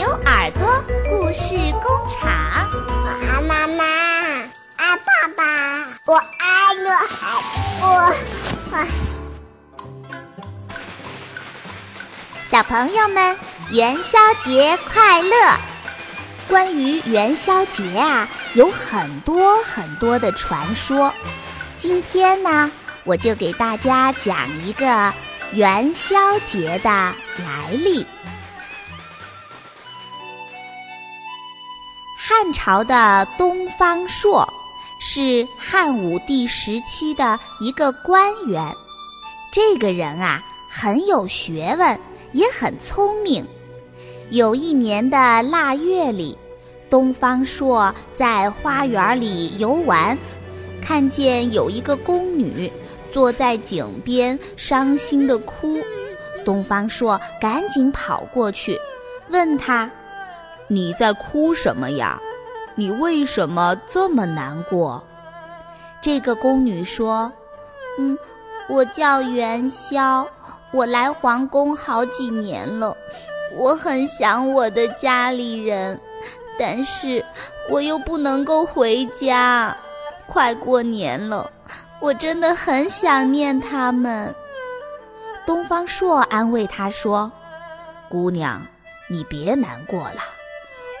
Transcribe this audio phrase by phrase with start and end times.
[0.00, 0.66] 牛耳朵
[1.10, 3.84] 故事工厂，我爱妈妈，
[4.76, 5.44] 爱爸爸，
[6.06, 6.88] 我爱我
[7.20, 7.28] 爱
[7.82, 7.84] 我
[8.72, 8.86] 我。
[12.46, 13.36] 小朋友们，
[13.72, 15.36] 元宵节快乐！
[16.48, 21.12] 关于元宵节啊，有很多很多的传说。
[21.76, 22.72] 今天呢，
[23.04, 25.12] 我就给大家讲一个
[25.52, 28.06] 元宵节的来历。
[32.32, 34.48] 汉朝的东方朔
[35.00, 38.72] 是汉武帝时期的一个官员，
[39.52, 40.40] 这个人啊
[40.70, 41.98] 很有学问，
[42.30, 43.44] 也很聪明。
[44.30, 46.38] 有一年的腊月里，
[46.88, 50.16] 东方朔在花园里游玩，
[50.80, 52.70] 看见有一个宫女
[53.12, 55.80] 坐在井边，伤心的哭。
[56.44, 58.78] 东方朔赶紧跑过去，
[59.30, 59.90] 问她。
[60.72, 62.16] 你在哭什么呀？
[62.74, 65.02] 你为什么这么难过？
[66.00, 67.30] 这个宫女说
[67.98, 68.16] ：“嗯，
[68.68, 70.26] 我叫元宵，
[70.70, 72.96] 我来皇宫好几年了，
[73.54, 76.00] 我很想我的家里人，
[76.58, 77.22] 但是
[77.68, 79.76] 我又不能够回家。
[80.26, 81.50] 快过年了，
[82.00, 84.34] 我真的很想念他们。”
[85.44, 87.30] 东方朔安慰她说
[88.08, 88.62] ：“姑娘，
[89.08, 90.22] 你别难过了。”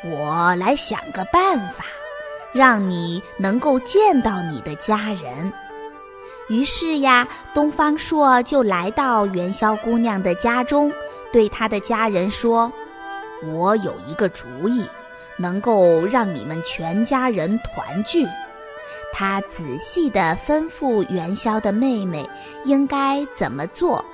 [0.02, 1.84] 我来想个办法，
[2.52, 5.52] 让你能够见到你的家人。
[6.48, 10.92] 于是呀，东方朔就来到元宵姑娘的家中，
[11.32, 12.72] 对她的家人说
[13.46, 14.84] ：“我有一个主意，
[15.36, 18.26] 能够让你们全家人团聚。”
[19.12, 22.28] 他仔细地吩咐元宵的妹妹
[22.64, 24.04] 应该怎么做。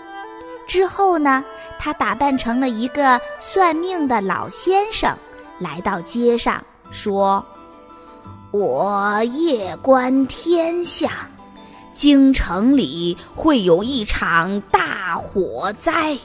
[0.67, 1.45] 之后呢，
[1.78, 5.17] 他打扮成了一个算命的老先生。
[5.59, 7.45] 来到街上，说
[8.53, 11.11] ：“我夜观天象，
[11.94, 16.19] 京城里会有一场大火灾。”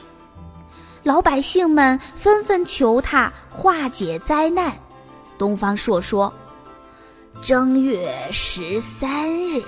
[1.04, 4.72] 老百姓们纷纷求他化解灾难。
[5.38, 6.32] 东方朔说
[7.42, 9.64] ：“正月十三日，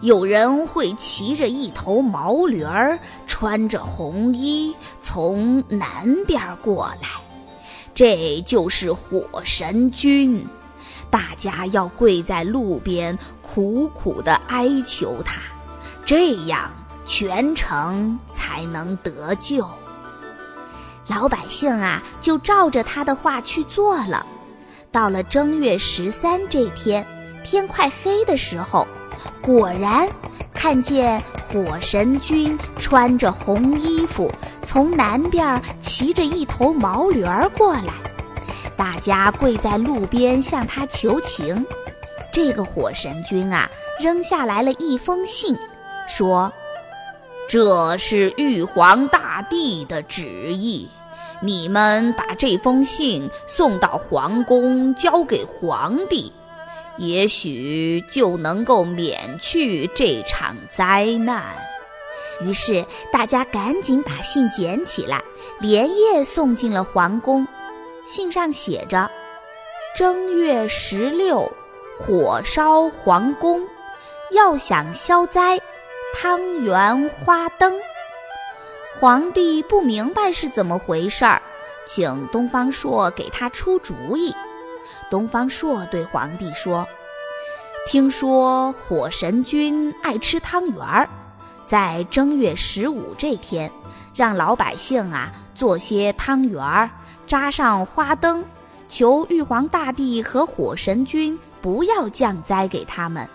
[0.00, 7.08] 有人会骑着一头毛驴儿，穿着红衣，从南边过来。”
[7.96, 10.46] 这就是火神君，
[11.10, 15.40] 大家要跪在路边苦苦的哀求他，
[16.04, 16.70] 这样
[17.06, 19.66] 全城才能得救。
[21.06, 24.26] 老百姓啊，就照着他的话去做了。
[24.92, 27.06] 到了正月十三这天，
[27.44, 28.86] 天快黑的时候，
[29.40, 30.08] 果然
[30.52, 34.30] 看见火神君穿着红衣服。
[34.64, 37.92] 从南边骑着一头毛驴儿过来，
[38.76, 41.64] 大家跪在路边向他求情。
[42.32, 43.70] 这个火神君啊，
[44.00, 45.56] 扔下来了一封信，
[46.08, 46.52] 说
[47.48, 50.88] ：“这是玉皇大帝的旨意，
[51.40, 56.30] 你们把这封信送到皇宫，交给皇帝，
[56.98, 61.42] 也许就能够免去这场灾难。”
[62.42, 65.22] 于是大家赶紧把信捡起来，
[65.58, 67.46] 连夜送进了皇宫。
[68.06, 69.10] 信上写着
[69.96, 71.50] ：“正月十六，
[71.98, 73.66] 火烧皇宫，
[74.32, 75.58] 要想消灾，
[76.14, 77.72] 汤圆花灯。”
[79.00, 81.40] 皇帝不明白是怎么回事儿，
[81.86, 84.34] 请东方朔给他出主意。
[85.10, 86.86] 东方朔对皇帝说
[87.86, 91.08] ：“听说火神君爱吃汤圆儿。”
[91.68, 93.70] 在正月十五这天，
[94.14, 96.88] 让老百姓啊做些汤圆儿，
[97.26, 98.44] 扎上花灯，
[98.88, 103.28] 求玉皇大帝和火神君不要降灾给他们。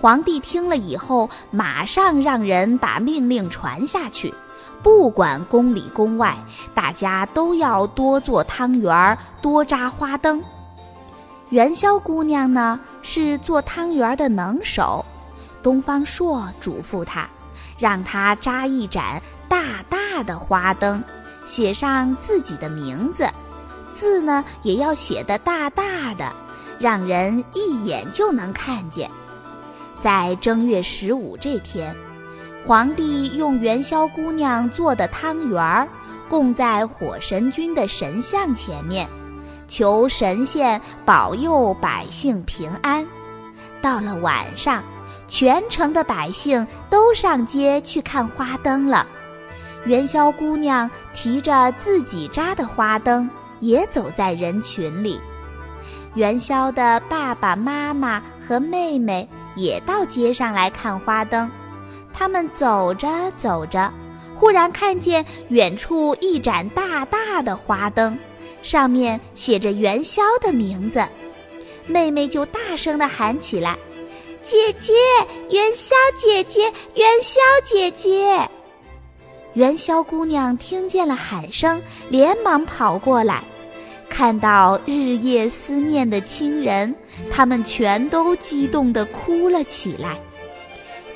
[0.00, 4.34] 皇帝听了以后，马上让人把命令传下去，
[4.82, 6.36] 不管宫里宫外，
[6.74, 10.42] 大家都要多做汤圆儿，多扎花灯。
[11.50, 15.04] 元宵姑娘呢，是做汤圆的能手。
[15.62, 17.26] 东方朔嘱咐她，
[17.78, 21.02] 让她扎一盏大大的花灯，
[21.46, 23.28] 写上自己的名字，
[23.98, 26.32] 字呢也要写得大大的，
[26.78, 29.10] 让人一眼就能看见。
[30.00, 31.94] 在正月十五这天，
[32.64, 35.88] 皇帝用元宵姑娘做的汤圆儿
[36.28, 39.08] 供在火神君的神像前面，
[39.70, 43.06] 求神仙保佑百姓平安。
[43.80, 44.82] 到了晚上。
[45.32, 49.06] 全城的百姓都上街去看花灯了。
[49.84, 53.30] 元宵姑娘提着自己扎的花灯，
[53.60, 55.20] 也走在人群里。
[56.14, 61.48] 元宵的爸爸妈妈和妹妹也到街上来看花灯。
[62.12, 63.88] 他们走着走着，
[64.34, 68.18] 忽然看见远处一盏大大的花灯，
[68.62, 71.06] 上面写着元宵的名字。
[71.86, 73.76] 妹妹就大声地喊起来
[74.44, 74.92] ：“姐姐，
[75.50, 78.48] 元宵姐姐，元宵姐姐！”
[79.54, 83.42] 元宵姑娘听见了喊声，连忙跑过来，
[84.08, 86.94] 看到日夜思念的亲人，
[87.32, 90.20] 他们全都激动地哭了起来。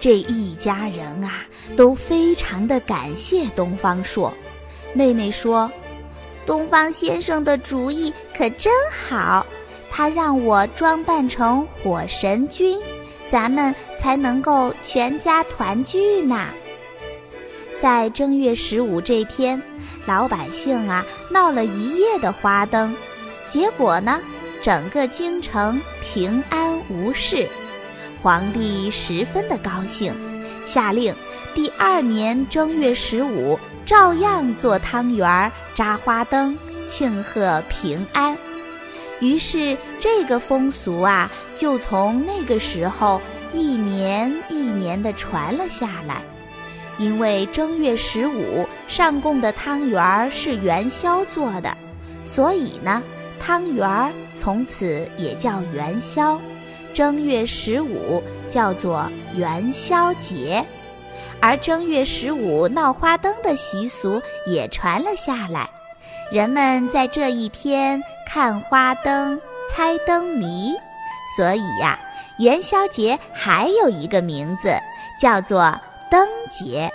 [0.00, 1.46] 这一家人啊，
[1.76, 4.34] 都非常的感谢东方朔。
[4.92, 5.70] 妹妹说
[6.46, 9.46] ：“东方先生的主意可真好。”
[9.96, 12.80] 他让我装扮成火神君，
[13.30, 16.48] 咱们才能够全家团聚呢。
[17.80, 19.62] 在正月十五这天，
[20.04, 22.92] 老百姓啊闹了一夜的花灯，
[23.48, 24.20] 结果呢，
[24.60, 27.46] 整个京城平安无事，
[28.20, 30.12] 皇帝十分的高兴，
[30.66, 31.14] 下令
[31.54, 36.56] 第二年正月十五照样做汤圆儿、扎花灯，
[36.88, 38.36] 庆贺平安。
[39.20, 43.20] 于是，这个风俗啊，就从那个时候
[43.52, 46.22] 一年一年的传了下来。
[46.96, 51.76] 因为正月十五上供的汤圆儿是元宵做的，
[52.24, 53.02] 所以呢，
[53.40, 56.40] 汤圆儿从此也叫元宵。
[56.94, 60.64] 正月十五叫做元宵节，
[61.40, 65.68] 而正月十五闹花灯的习俗也传了下来。
[66.30, 69.38] 人们在这一天看花灯、
[69.68, 70.72] 猜灯谜，
[71.36, 71.98] 所以呀，
[72.38, 74.72] 元宵节还有一个名字，
[75.20, 75.76] 叫做
[76.08, 76.90] 灯节。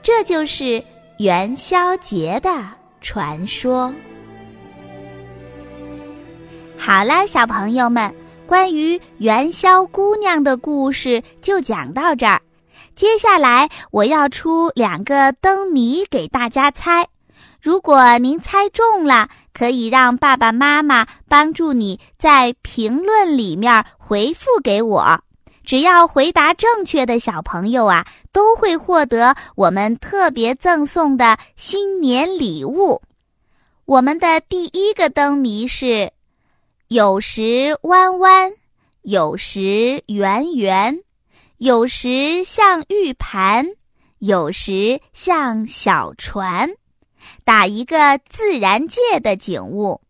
[0.00, 0.82] 这就是
[1.18, 2.50] 元宵节的
[3.00, 3.92] 传说。
[6.78, 8.14] 好啦，小朋友们，
[8.46, 12.40] 关于元宵姑娘的故事就讲到这儿。
[12.94, 17.08] 接下来我要出两个灯谜给大家猜。
[17.60, 25.20] 如果您猜中了，可以让爸爸妈妈帮助你在评论里面回复给我。
[25.64, 33.00] 只要回答正确的小朋友啊，都会获得我们特别赠送的新年礼物。
[33.86, 36.12] 我们的第一个灯谜是：
[36.88, 38.52] 有时弯弯，
[39.00, 41.02] 有时圆圆，
[41.56, 43.66] 有时像玉盘，
[44.18, 46.70] 有时像小船。
[47.42, 50.02] 打一个自然界的景物。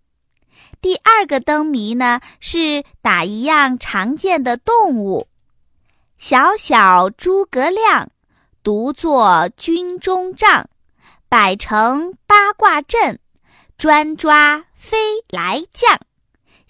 [0.81, 5.29] 第二个灯谜呢是打一样常见的动物。
[6.19, 8.11] 小小诸葛亮，
[8.65, 10.69] 独坐军中帐，
[11.29, 13.21] 摆成八卦阵，
[13.79, 14.99] 专抓飞
[15.29, 15.97] 来将。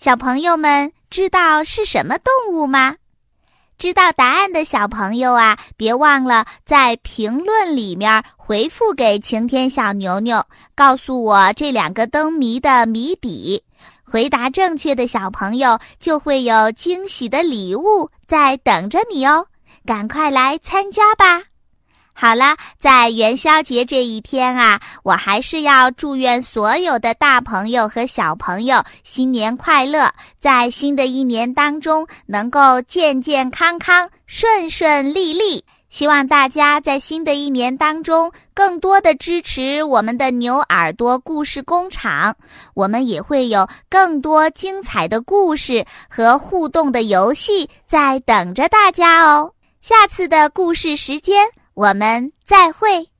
[0.05, 2.97] 小朋友们知道是什么动物吗？
[3.79, 13.65] 知道答案的小朋友啊，别忘了在评论里面回复给晴天小牛牛，告诉我这两个灯谜的谜底。
[14.05, 19.47] 回答正确的小朋友就会有惊喜的礼物在等着你哦，
[19.87, 21.41] 赶快来参加吧！
[22.17, 35.65] 好了，在元宵节这一天啊，我还是要祝愿所有的大朋友和小朋友新年快乐，在新的一年当中能够健健康康、顺顺利利。
[35.91, 42.35] 希望大家在新的一年当中更多的支持我们的牛耳朵故事工厂，
[42.75, 49.53] 我们也会有更多精彩的故事和互动的游戏在等着大家哦。
[49.81, 51.47] 下次的故事时间。
[51.75, 53.14] 我们再会。